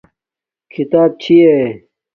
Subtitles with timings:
[0.71, 1.37] کھی تاپ چھݵی